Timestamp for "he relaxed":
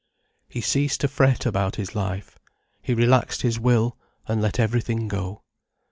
2.81-3.43